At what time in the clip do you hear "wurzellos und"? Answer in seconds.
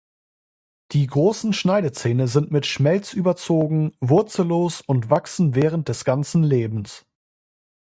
3.99-5.11